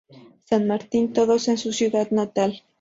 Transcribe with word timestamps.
San 0.45 0.65
Martín, 0.65 1.13
todos 1.13 1.47
en 1.47 1.59
su 1.59 1.73
ciudad 1.73 2.09
natal. 2.09 2.63